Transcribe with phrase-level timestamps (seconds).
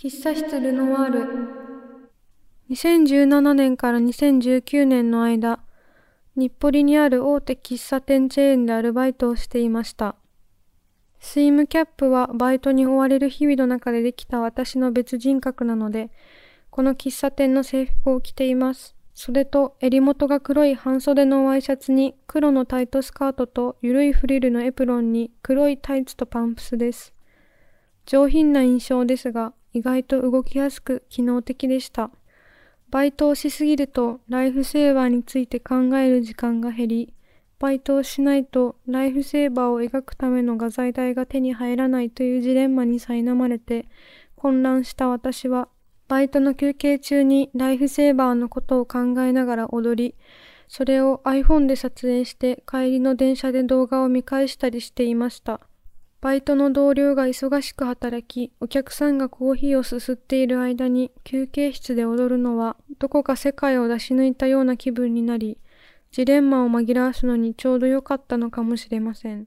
[0.00, 1.28] 喫茶室ルノワール。
[2.70, 5.58] 2017年から2019年の間
[6.36, 10.14] 日暮里にある大手喫茶店チェーンでアルバイトをしていました。
[11.18, 16.12] スイムキャップはバイトに追われる日々の中でできた私の別人格なので
[16.70, 18.94] この喫茶店の制服を着ています。
[19.14, 27.12] それと襟元が黒い半袖のワイシャツに黒のタイトスカートとゆるいフリルのエプロンに黒いタイツとパンプスです。
[28.06, 32.10] 上品な印象ですが意外と動きやすく機能的でした。
[32.90, 37.14] バイトをしすぎるとライフセーバーについて考える時間が減り、
[37.58, 43.88] バイトをしないとライフセーバーを描くための画材代が手に入らないというジレンマに苛まれて
[44.36, 45.68] 混乱した私は
[46.08, 50.14] バイトの休憩中にライフセーバーのことを考えながら踊り、
[50.66, 55.60] それを iPhone で撮影して帰りの電車で動画を見返したりしていました。
[56.20, 65.58] バイトの同僚が忙しく働き、お客さんがコーヒーをすすっている間に休憩室で踊るのは、どこか世界を出し抜いたような気分になり、
[66.10, 69.46] ジレンマを紛らわすのにちょうど良かったのかもしれません。